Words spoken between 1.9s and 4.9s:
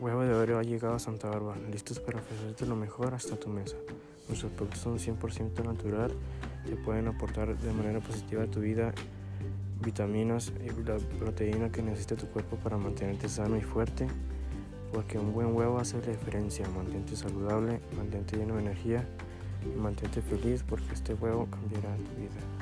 para ofrecerte lo mejor hasta tu mesa. Nuestros productos